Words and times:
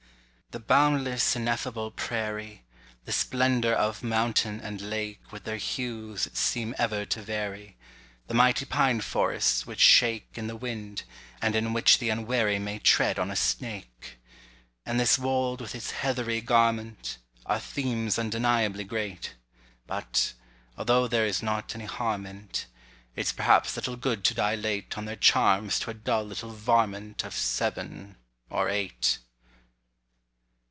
The 0.53 0.59
boundless 0.59 1.33
ineffable 1.33 1.91
prairie; 1.91 2.65
The 3.05 3.13
splendour 3.13 3.71
of 3.71 4.03
mountain 4.03 4.59
and 4.59 4.81
lake 4.81 5.21
With 5.31 5.45
their 5.45 5.55
hues 5.55 6.25
that 6.25 6.35
seem 6.35 6.75
ever 6.77 7.05
to 7.05 7.21
vary; 7.21 7.77
The 8.27 8.33
mighty 8.33 8.65
pine 8.65 8.99
forests 8.99 9.65
which 9.65 9.79
shake 9.79 10.27
In 10.37 10.47
the 10.47 10.57
wind, 10.57 11.03
and 11.41 11.55
in 11.55 11.71
which 11.71 11.99
the 11.99 12.09
unwary 12.09 12.59
May 12.59 12.79
tread 12.79 13.17
on 13.17 13.31
a 13.31 13.35
snake; 13.37 14.17
And 14.85 14.99
this 14.99 15.17
wold 15.17 15.61
with 15.61 15.73
its 15.73 15.91
heathery 15.91 16.41
garment— 16.41 17.17
Are 17.45 17.57
themes 17.57 18.19
undeniably 18.19 18.83
great. 18.83 19.35
But—although 19.87 21.07
there 21.07 21.25
is 21.25 21.41
not 21.41 21.73
any 21.75 21.85
harm 21.85 22.25
in't— 22.25 22.65
It's 23.15 23.31
perhaps 23.31 23.77
little 23.77 23.95
good 23.95 24.25
to 24.25 24.33
dilate 24.33 24.97
On 24.97 25.05
their 25.05 25.15
charms 25.15 25.79
to 25.79 25.91
a 25.91 25.93
dull 25.93 26.25
little 26.25 26.51
varmint 26.51 27.23
Of 27.23 27.33
seven 27.33 28.17
or 28.49 28.67
eight. 28.67 29.19